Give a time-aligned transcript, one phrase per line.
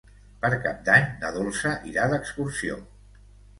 [0.45, 2.83] Per Cap d'Any na Dolça irà d'excursió.